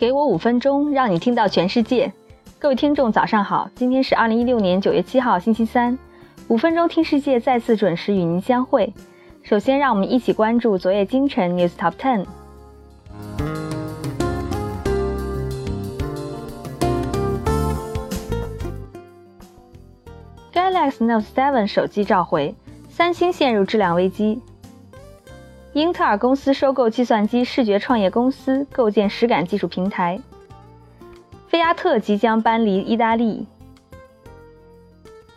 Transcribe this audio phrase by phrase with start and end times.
[0.00, 2.10] 给我五分钟，让你听到全世界。
[2.58, 3.68] 各位听众，早上好！
[3.74, 5.98] 今天是二零一六年九月七号，星期三。
[6.48, 8.94] 五分钟听世界再次准时与您相会。
[9.42, 12.24] 首先，让我们一起关注昨夜今晨 News Top Ten。
[20.50, 22.54] Galaxy Note 7手机召回，
[22.88, 24.40] 三星陷入质量危机。
[25.72, 30.18] 英特尔公司收购计算机视觉创业公司，构建实感技术平台。
[31.46, 33.46] 菲亚特即将搬离意大利。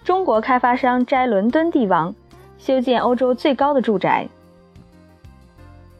[0.03, 2.13] 中国开发商摘伦敦帝王，
[2.57, 4.27] 修建欧洲最高的住宅。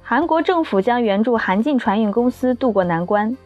[0.02, 3.38] 韩国政府将援助韩进船运公司渡过难关。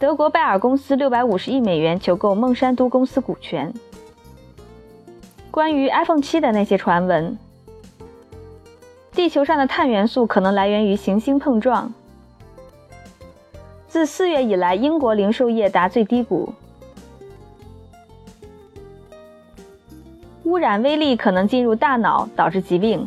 [0.00, 3.72] 德国拜耳公司六百五十亿美元求购孟山都公司股权。
[5.50, 7.38] 关于 iPhone 七的那些传闻。
[9.20, 11.92] 地球上的碳元素可能来源于行星碰撞。
[13.86, 16.50] 自四月以来，英国零售业达最低谷。
[20.44, 23.06] 污染微粒可能进入大脑，导致疾病。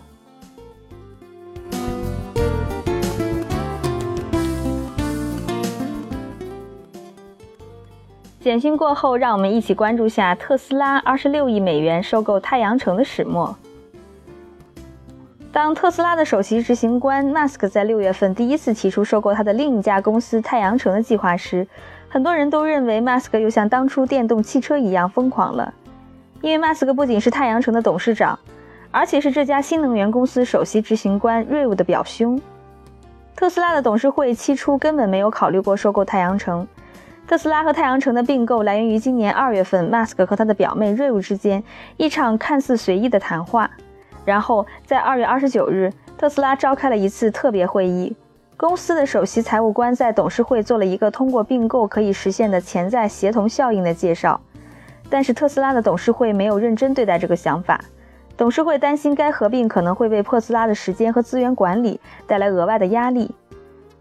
[8.40, 13.58] 减薪过后，让我们一起关注下特斯拉二十六亿美元收购太阳城的始末。
[15.54, 21.68] 当特斯拉的首席执行官 Musk 在六月份第一次提出收购他的另一家公司太阳城的计划时，
[22.10, 25.72] 很多人都认为 Musk 又像当初电动汽车一样疯狂了。
[26.42, 28.38] 因为 Musk 不仅是太阳城的董事长，
[28.90, 32.42] 而且是这家新能源公司首席执行官瑞伍的表兄。
[33.36, 36.68] 特斯拉的董事会期初根本没有考虑过收购太阳城。
[37.28, 41.64] 特斯拉和太阳城的并购来源于今年二月份 Musk 和他的表妹瑞伍之间
[41.98, 43.70] 一场看似随意的谈话。
[44.26, 48.16] 然后在二月二十九日，特斯拉召开了一次特别会议。
[48.56, 54.40] 公司的首席财务官在董事会做了一个通过并购可以实现的潜在协同效应的介绍。
[55.10, 57.80] 但是特斯拉的董事会没有认真对待这个想法。
[58.36, 63.30] 董事会担心该合并可能会为特斯拉的时间和资源管理带来额外的压力，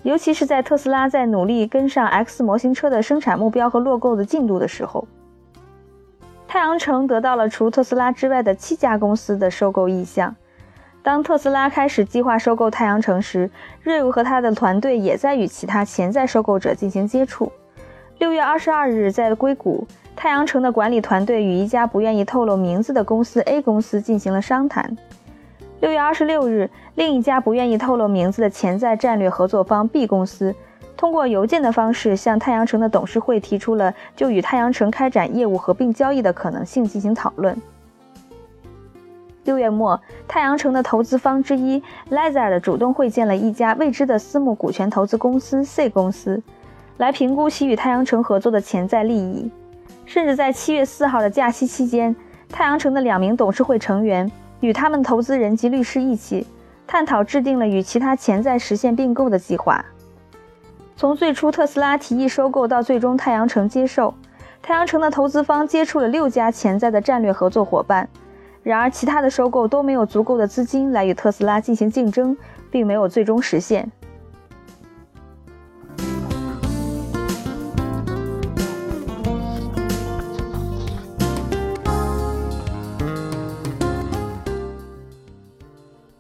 [0.02, 5.06] 尤其是在特斯拉在努力跟上 X 模型车的生产目标和落购的进度的时候。
[6.52, 10.36] 太阳城得到了除特斯拉之外的七家公司的收购意向。
[11.02, 13.50] 当特斯拉开始计划收购太阳城时，
[13.82, 17.50] 瑞伍和他的团队也在与其他潜在收购者进行接触。
[18.18, 24.94] 六月二十二日，在硅谷，太阳城的管理团队与一家不愿意透露名字的公司 A 公司进行了商谈。
[25.80, 30.54] 六月二十六日，另一家不愿意透露名字的潜在战略合作方 B 公司。
[30.96, 37.56] 通过邮件的方式向太阳城的董事会提出了就与太阳城开展业务合并交易的可能性进行讨论。
[39.44, 46.40] 六月末，太阳城的投资方之一 Lazard 主动会见了一家未知的私募股权投资公司 C 公司，
[46.98, 49.50] 来评估其与太阳城合作的潜在利益。
[50.06, 52.14] 甚至在七月四号的假期期间，
[52.48, 54.30] 太阳城的两名董事会成员
[54.60, 56.46] 与他们投资人及律师一起
[56.86, 59.84] 探讨制定了与其他潜在实现并购的计划。
[60.94, 64.14] 从最初特斯拉提议收购到最终太阳城接受，
[64.62, 68.08] 太阳城的投资方接触了六家潜在的战略合作伙伴。
[68.62, 72.36] 然而，其他的收购都没有足够的资金来与特斯拉进行竞争，
[72.70, 73.90] 并没有最终实现。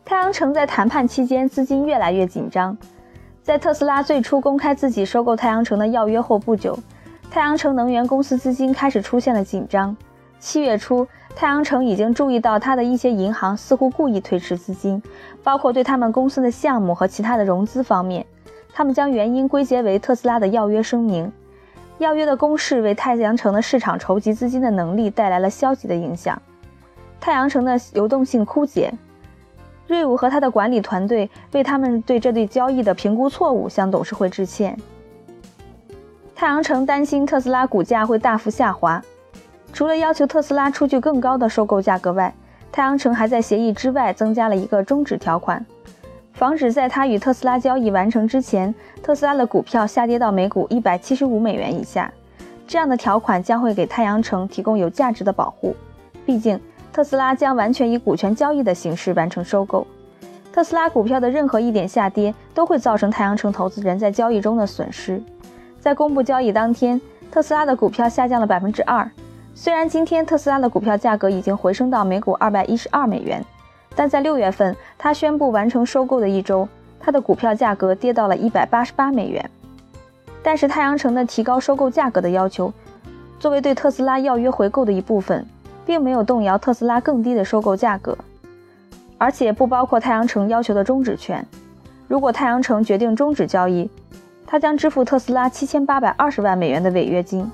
[0.04, 2.76] 太阳城在谈判期间资金越来越紧张。
[3.42, 6.78] 在特斯拉最初公开自己收购太阳城的要约后不久，
[7.28, 9.96] 太阳城能源公司资金开始出现了紧张。
[10.38, 11.04] 七月初，
[11.34, 15.02] 太阳城已经注意到他的一些银行似乎故意推迟资金，
[15.42, 18.24] 包括对他们公司的项目和其他的融资方面。
[18.72, 21.30] 他们将原因归结为特斯拉的要约声明。
[21.98, 26.40] 要约的公示为太阳城的市场筹集资金的能力带来了消极的影响，
[27.20, 28.94] 太阳城的流动性枯竭。
[29.86, 34.78] 瑞伍和他的管理团队为他们对这对交易的评估错误向董事会致歉。
[36.34, 39.02] 太阳城担心特斯拉股价会大幅下滑，
[39.72, 42.34] 除了要求特斯拉出具更高的收购价格外，
[42.70, 45.64] 太阳城还在协议之外增加了一个终止条款，
[46.32, 52.10] 防止在他与特斯拉交易完成之前，特斯拉的股票下跌到每股一百七十五美元以下。
[52.66, 55.76] 这样的条款将会给太阳城提供有价值的保护，
[56.24, 56.58] 毕竟。
[56.92, 59.86] 特斯拉将完全以股权交易的形式完成收购。
[60.52, 65.20] 特斯拉股票的任何一点下跌都会造成太阳城投资人在交易中的损失。
[65.80, 67.00] 在公布交易当天，
[67.30, 69.10] 特斯拉的股票下降了百分之二。
[69.54, 73.42] 虽然今天特斯拉的股票价格已经回升到每股二百一十二美元，
[73.96, 76.68] 但在六月份他宣布完成收购的一周，
[77.00, 79.50] 它的股票价格跌到了一百八十八美元。
[80.42, 82.70] 但是太阳城的提高收购价格的要求，
[83.38, 85.46] 作为对特斯拉要约回购的一部分，
[85.84, 88.16] 并没有动摇特斯拉更低的收购价格，
[89.18, 91.44] 而且不包括太阳城要求的终止权。
[92.08, 93.90] 如果太阳城决定终止交易，
[94.46, 97.44] 他将支付特斯拉七千八百二十万美元的违约金；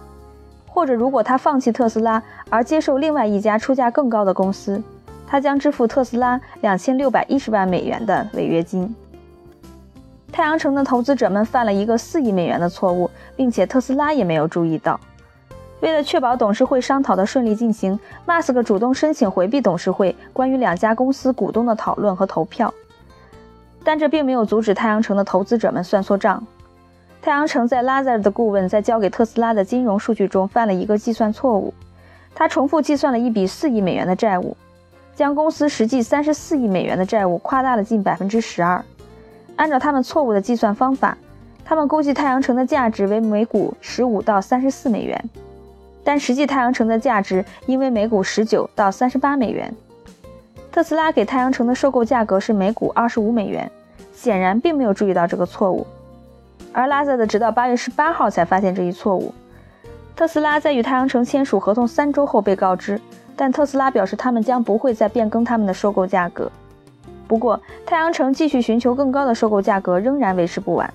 [0.67, 4.83] 或者如果他放弃特斯拉而接受另外一家出价更高的公司，
[5.27, 8.95] 他将支付特斯拉两千六百一十万美元的违约金。
[10.33, 14.99] 太阳城的投资者们犯了一个四亿美元的错误，并且特斯拉也没有注意到。
[15.81, 22.73] 为了确保董事会商讨的顺利进行，马斯克主动申请回避董事会关于两家公司股东的讨论和投票。
[23.85, 26.45] 但这并没有阻止太阳城的投资者们算错账。
[27.23, 31.73] 太阳城在拉塞尔的顾问在交给特斯拉的金融数据中犯了一个计算错误，
[32.35, 34.57] 他重复计算了一笔四亿美元的债务。
[35.15, 38.85] 将公司实际三十四亿美元的债务夸大了近百分之十二。
[39.57, 41.19] 按照他们错误的计算方法，
[41.65, 45.31] 他们估计太阳城的价值为每股十五到三十四美元，
[46.09, 49.71] 但实际太阳城的价值因为每股十九到三十八美元。
[50.73, 53.71] 特斯拉给太阳城的收购价格是每股二十五美元，
[54.15, 55.87] 显然并没有注意到这个错误。
[56.73, 59.35] 而拉塞的直到八月十八号才发现这一错误。
[60.17, 62.99] 特斯拉在与太阳城签署合同三周后被告知。
[63.37, 66.51] 但特斯拉表示，他们将不会再变更他们的收购价格。
[67.27, 70.91] 不过，太阳城继续寻求更高的收购价格仍然为时不晚。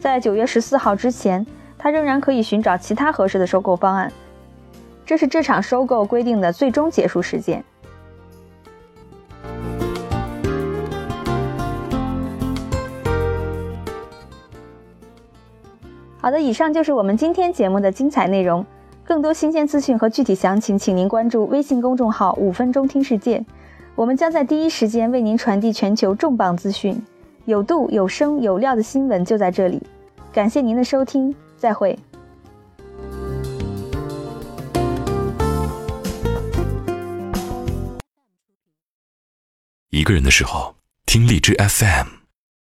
[0.00, 1.46] 在九月十四号之前，
[1.78, 4.12] 他仍然可以寻找其他合适的收购方案。
[5.06, 7.64] 这是这场收购规定的最终结束时间。
[16.18, 18.66] 好的，以上就是我们今天节目的精彩内容。
[19.04, 23.40] 更多新鲜资讯和具体详情，请您关注微信公众号“五分钟听世界”，
[23.94, 27.00] 我们将在第一时间为您传递全球重磅资讯，
[27.44, 29.80] 有度、有声、有料的新闻就在这里。
[30.32, 31.96] 感谢您的收听，再会。
[40.06, 42.25] 个人的时候，听荔枝 FM。